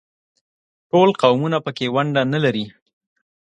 ټول 0.89 1.09
قومونه 1.21 1.57
په 1.65 1.71
کې 1.77 1.85
ونډه 1.95 2.21
نه 2.33 2.39
لري. 2.45 2.65